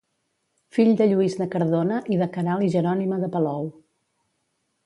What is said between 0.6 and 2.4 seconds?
Fill de Lluís de Cardona i de